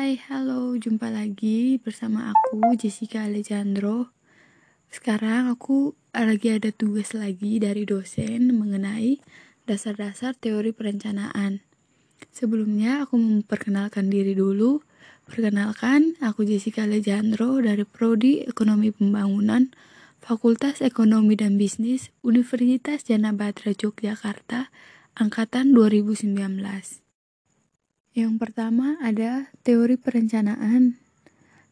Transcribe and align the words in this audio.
Hai, 0.00 0.16
halo, 0.32 0.80
jumpa 0.80 1.12
lagi 1.12 1.76
bersama 1.76 2.32
aku 2.32 2.72
Jessica 2.72 3.28
Alejandro. 3.28 4.08
Sekarang 4.88 5.52
aku 5.52 5.92
lagi 6.16 6.56
ada 6.56 6.72
tugas 6.72 7.12
lagi 7.12 7.60
dari 7.60 7.84
dosen 7.84 8.48
mengenai 8.56 9.20
dasar-dasar 9.68 10.32
teori 10.40 10.72
perencanaan. 10.72 11.60
Sebelumnya 12.32 13.04
aku 13.04 13.20
memperkenalkan 13.20 14.08
diri 14.08 14.32
dulu. 14.32 14.80
Perkenalkan, 15.28 16.16
aku 16.24 16.48
Jessica 16.48 16.88
Alejandro 16.88 17.60
dari 17.60 17.84
Prodi 17.84 18.40
Ekonomi 18.48 18.96
Pembangunan 18.96 19.68
Fakultas 20.24 20.80
Ekonomi 20.80 21.36
dan 21.36 21.60
Bisnis 21.60 22.08
Universitas 22.24 23.04
Jana 23.04 23.36
Batra 23.36 23.76
Yogyakarta 23.76 24.72
angkatan 25.12 25.76
2019. 25.76 27.09
Yang 28.10 28.42
pertama 28.42 28.98
ada 28.98 29.54
teori 29.62 29.94
perencanaan, 29.94 30.98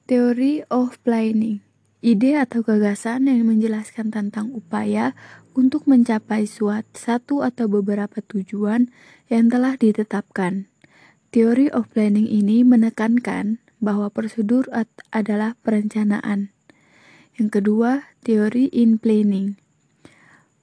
teori 0.07 0.63
of 0.71 0.95
planning, 1.03 1.59
ide 1.99 2.39
atau 2.39 2.63
gagasan 2.63 3.27
yang 3.27 3.43
menjelaskan 3.51 4.15
tentang 4.15 4.55
upaya 4.55 5.19
untuk 5.59 5.91
mencapai 5.91 6.47
suatu 6.47 6.95
satu 6.95 7.35
atau 7.43 7.67
beberapa 7.67 8.23
tujuan 8.23 8.87
yang 9.27 9.51
telah 9.51 9.75
ditetapkan. 9.75 10.71
Teori 11.35 11.75
of 11.75 11.91
planning 11.91 12.31
ini 12.31 12.63
menekankan 12.63 13.59
bahwa 13.83 14.07
prosedur 14.07 14.71
adalah 15.11 15.59
perencanaan. 15.67 16.55
Yang 17.35 17.49
kedua, 17.59 18.15
teori 18.23 18.71
in 18.71 19.03
planning. 19.03 19.59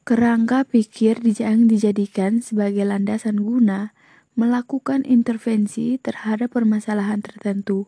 Kerangka 0.07 0.63
pikir 0.63 1.19
yang 1.19 1.67
dijadikan 1.67 2.39
sebagai 2.39 2.87
landasan 2.87 3.43
guna 3.43 3.94
melakukan 4.35 5.07
intervensi 5.07 5.95
terhadap 5.97 6.51
permasalahan 6.51 7.23
tertentu. 7.23 7.87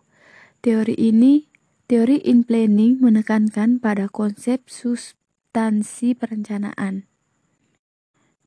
Teori 0.63 0.95
ini, 0.95 1.51
teori 1.85 2.23
in 2.23 2.47
planning 2.47 3.04
menekankan 3.04 3.77
pada 3.84 4.07
konsep 4.07 4.65
substansi 4.71 6.15
perencanaan. 6.15 7.05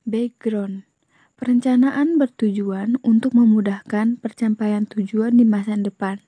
Background 0.08 0.90
Perencanaan 1.40 2.20
bertujuan 2.20 3.00
untuk 3.00 3.32
memudahkan 3.32 4.20
pencapaian 4.20 4.84
tujuan 4.84 5.40
di 5.40 5.48
masa 5.48 5.72
depan. 5.72 6.20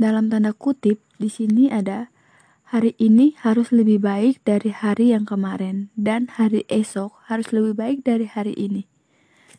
Dalam 0.00 0.32
tanda 0.32 0.56
kutip, 0.56 1.04
di 1.20 1.28
sini 1.28 1.68
ada 1.68 2.08
hari 2.64 2.96
ini 2.96 3.36
harus 3.44 3.76
lebih 3.76 4.00
baik 4.00 4.40
dari 4.48 4.72
hari 4.72 5.12
yang 5.12 5.28
kemarin, 5.28 5.92
dan 6.00 6.32
hari 6.32 6.64
esok 6.72 7.12
harus 7.28 7.52
lebih 7.52 7.76
baik 7.76 7.98
dari 8.08 8.24
hari 8.24 8.56
ini. 8.56 8.88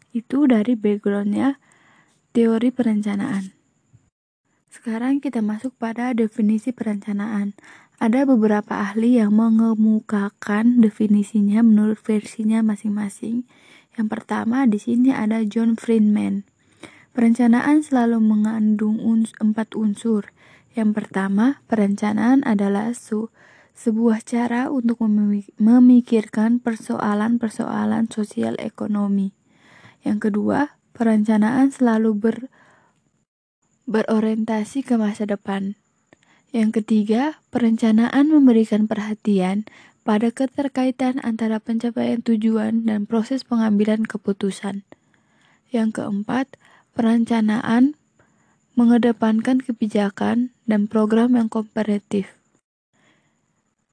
Itu 0.09 0.49
dari 0.49 0.73
backgroundnya 0.73 1.61
teori 2.33 2.69
perencanaan. 2.73 3.53
Sekarang 4.69 5.17
kita 5.17 5.41
masuk 5.41 5.73
pada 5.81 6.13
definisi 6.13 6.69
perencanaan. 6.69 7.57
Ada 7.99 8.23
beberapa 8.23 8.79
ahli 8.79 9.19
yang 9.19 9.35
mengemukakan 9.35 10.79
definisinya 10.79 11.59
menurut 11.65 11.99
versinya 11.99 12.63
masing-masing. 12.63 13.43
Yang 13.99 14.07
pertama 14.07 14.63
di 14.69 14.79
sini 14.79 15.11
ada 15.11 15.43
John 15.43 15.75
Friedman. 15.75 16.47
Perencanaan 17.11 17.83
selalu 17.83 18.23
mengandung 18.23 19.01
uns 19.03 19.35
empat 19.41 19.75
unsur. 19.75 20.31
Yang 20.77 21.03
pertama, 21.03 21.59
perencanaan 21.67 22.45
adalah 22.47 22.95
su 22.95 23.27
sebuah 23.75 24.23
cara 24.23 24.67
untuk 24.71 24.99
memikirkan 25.59 26.59
persoalan-persoalan 26.59 28.11
sosial 28.11 28.55
ekonomi. 28.59 29.38
Yang 30.03 30.31
kedua, 30.31 30.79
perencanaan 30.95 31.71
selalu 31.71 32.11
ber, 32.15 32.37
berorientasi 33.89 34.85
ke 34.85 34.95
masa 34.95 35.25
depan. 35.25 35.75
Yang 36.49 36.81
ketiga, 36.81 37.37
perencanaan 37.53 38.31
memberikan 38.33 38.89
perhatian 38.89 39.69
pada 40.01 40.33
keterkaitan 40.33 41.21
antara 41.21 41.61
pencapaian 41.61 42.25
tujuan 42.25 42.89
dan 42.89 43.05
proses 43.05 43.45
pengambilan 43.45 44.09
keputusan. 44.09 44.81
Yang 45.69 46.01
keempat, 46.01 46.57
perencanaan 46.97 47.93
mengedepankan 48.73 49.61
kebijakan 49.61 50.55
dan 50.65 50.89
program 50.89 51.37
yang 51.37 51.51
kompetitif. 51.51 52.39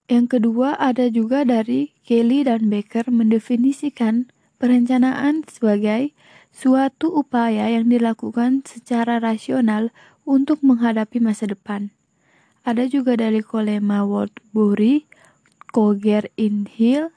Yang 0.07 0.39
kedua 0.39 0.79
ada 0.79 1.11
juga 1.11 1.43
dari 1.43 1.91
Kelly 2.07 2.47
dan 2.47 2.71
Baker 2.71 3.11
mendefinisikan 3.11 4.31
Perencanaan 4.57 5.45
sebagai 5.45 6.17
suatu 6.49 7.13
upaya 7.13 7.69
yang 7.69 7.93
dilakukan 7.93 8.65
secara 8.65 9.21
rasional 9.21 9.93
untuk 10.25 10.65
menghadapi 10.65 11.21
masa 11.21 11.45
depan. 11.45 11.93
Ada 12.67 12.91
juga 12.91 13.15
dari 13.21 13.45
Kolema 13.45 14.01
Wordbury, 14.03 15.07
Koger 15.71 16.35
Inhill, 16.41 17.13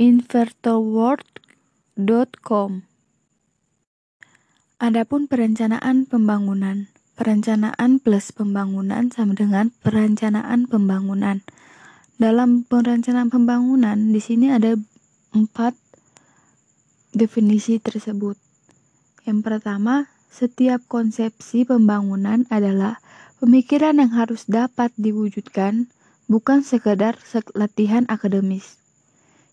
Invertoword.com. 0.00 2.70
Adapun 4.80 5.28
perencanaan 5.28 6.08
pembangunan. 6.08 6.88
Perencanaan 7.14 8.02
plus 8.02 8.34
pembangunan 8.34 9.06
sama 9.10 9.34
dengan 9.38 9.70
perencanaan 9.84 10.66
pembangunan. 10.66 11.46
Dalam 12.18 12.66
perencanaan 12.66 13.30
pembangunan 13.30 14.10
di 14.10 14.18
sini 14.18 14.50
ada 14.50 14.74
empat 15.30 15.78
definisi 17.14 17.78
tersebut. 17.78 18.36
Yang 19.24 19.40
pertama, 19.40 20.12
setiap 20.28 20.82
konsepsi 20.90 21.62
pembangunan 21.64 22.44
adalah 22.50 22.98
pemikiran 23.38 24.02
yang 24.02 24.12
harus 24.12 24.44
dapat 24.50 24.90
diwujudkan, 24.98 25.88
bukan 26.26 26.66
sekedar 26.66 27.16
latihan 27.54 28.04
akademis. 28.10 28.76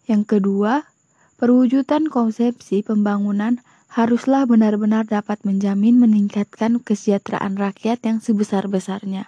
Yang 0.10 0.38
kedua, 0.38 0.90
perwujudan 1.38 2.10
konsepsi 2.10 2.82
pembangunan 2.82 3.62
haruslah 3.92 4.48
benar-benar 4.48 5.06
dapat 5.06 5.44
menjamin 5.44 6.00
meningkatkan 6.00 6.80
kesejahteraan 6.82 7.60
rakyat 7.60 8.02
yang 8.08 8.18
sebesar-besarnya. 8.24 9.28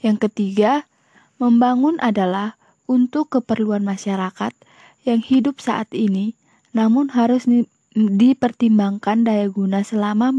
Yang 0.00 0.28
ketiga, 0.28 0.88
membangun 1.36 2.00
adalah 2.00 2.56
untuk 2.88 3.30
keperluan 3.30 3.84
masyarakat 3.84 4.56
yang 5.04 5.20
hidup 5.20 5.60
saat 5.60 5.92
ini 5.92 6.34
namun 6.70 7.10
harus 7.10 7.46
dipertimbangkan 7.94 9.26
daya 9.26 9.50
guna 9.50 9.82
selama 9.82 10.30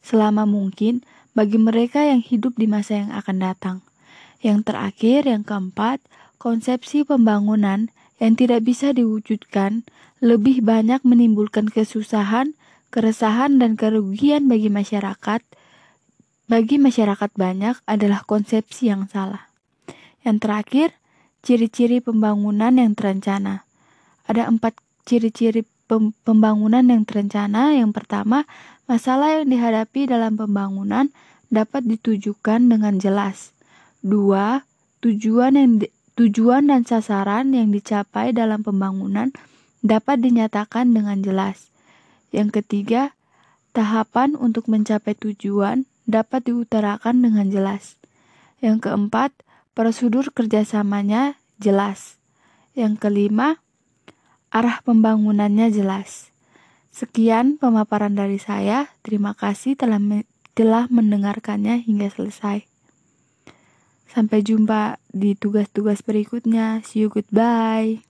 selama 0.00 0.48
mungkin 0.48 1.04
bagi 1.36 1.60
mereka 1.60 2.02
yang 2.02 2.24
hidup 2.24 2.56
di 2.56 2.66
masa 2.66 3.04
yang 3.04 3.12
akan 3.12 3.36
datang. 3.38 3.76
Yang 4.42 4.72
terakhir, 4.72 5.20
yang 5.28 5.42
keempat, 5.44 6.02
konsepsi 6.38 7.02
pembangunan 7.02 7.90
yang 8.18 8.34
tidak 8.34 8.66
bisa 8.66 8.90
diwujudkan 8.90 9.86
lebih 10.18 10.66
banyak 10.66 11.02
menimbulkan 11.06 11.70
kesusahan, 11.70 12.58
keresahan, 12.90 13.62
dan 13.62 13.78
kerugian 13.78 14.50
bagi 14.50 14.70
masyarakat. 14.70 15.42
Bagi 16.48 16.76
masyarakat 16.80 17.30
banyak 17.36 17.76
adalah 17.86 18.24
konsepsi 18.26 18.90
yang 18.90 19.06
salah. 19.06 19.52
Yang 20.26 20.38
terakhir, 20.42 20.88
ciri-ciri 21.46 22.02
pembangunan 22.02 22.74
yang 22.74 22.98
terencana. 22.98 23.68
Ada 24.26 24.50
empat 24.50 24.87
ciri-ciri 25.08 25.64
pembangunan 26.22 26.84
yang 26.84 27.08
terencana 27.08 27.72
yang 27.72 27.96
pertama, 27.96 28.44
masalah 28.84 29.40
yang 29.40 29.48
dihadapi 29.48 30.04
dalam 30.04 30.36
pembangunan 30.36 31.08
dapat 31.48 31.88
ditujukan 31.88 32.68
dengan 32.68 33.00
jelas. 33.00 33.56
Dua, 34.04 34.68
tujuan 35.00 35.56
yang 35.56 35.80
di, 35.80 35.88
tujuan 36.20 36.68
dan 36.68 36.84
sasaran 36.84 37.56
yang 37.56 37.72
dicapai 37.72 38.36
dalam 38.36 38.60
pembangunan 38.60 39.32
dapat 39.80 40.20
dinyatakan 40.20 40.92
dengan 40.92 41.24
jelas. 41.24 41.72
Yang 42.28 42.60
ketiga, 42.60 43.16
tahapan 43.72 44.36
untuk 44.36 44.68
mencapai 44.68 45.16
tujuan 45.16 45.88
dapat 46.04 46.52
diutarakan 46.52 47.24
dengan 47.24 47.48
jelas. 47.48 47.96
Yang 48.60 48.90
keempat, 48.90 49.32
prosedur 49.72 50.28
kerjasamanya 50.34 51.40
jelas. 51.56 52.20
Yang 52.74 53.00
kelima, 53.00 53.62
arah 54.48 54.80
pembangunannya 54.84 55.68
jelas. 55.72 56.32
Sekian 56.90 57.60
pemaparan 57.60 58.16
dari 58.16 58.40
saya. 58.42 58.90
Terima 59.06 59.36
kasih 59.36 59.78
telah 59.78 60.00
telah 60.56 60.90
mendengarkannya 60.90 61.84
hingga 61.86 62.10
selesai. 62.10 62.66
Sampai 64.08 64.42
jumpa 64.42 64.98
di 65.12 65.36
tugas-tugas 65.38 66.02
berikutnya. 66.02 66.82
See 66.82 67.06
you 67.06 67.12
goodbye. 67.12 68.07